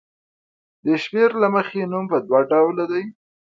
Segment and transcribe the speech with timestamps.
[0.85, 3.03] د شمېر له مخې نوم په دوه ډوله دی.